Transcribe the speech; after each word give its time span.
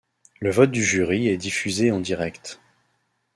Le 0.39 0.49
vote 0.49 0.71
du 0.71 0.83
jury 0.83 1.27
est 1.27 1.37
diffusé 1.37 1.91
en 1.91 1.99
direct. 1.99 2.59